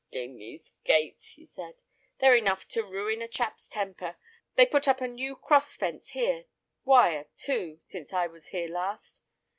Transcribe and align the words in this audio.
"D—n 0.09 0.37
these 0.39 0.71
gates," 0.83 1.33
he 1.33 1.45
said; 1.45 1.75
"they're 2.19 2.33
enough 2.35 2.67
to 2.69 2.81
ruin 2.81 3.21
a 3.21 3.27
chap's 3.27 3.67
temper. 3.67 4.17
They 4.55 4.65
put 4.65 4.87
up 4.87 4.99
a 4.99 5.07
new 5.07 5.35
cross 5.35 5.77
fence 5.77 6.09
here—wire, 6.09 7.27
too—since 7.35 8.11
I 8.11 8.25
was 8.25 8.47
here 8.47 8.67
last. 8.67 9.21